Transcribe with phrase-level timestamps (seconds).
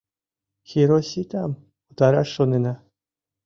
[0.69, 1.51] —Хироситам
[1.89, 2.73] утараш шонена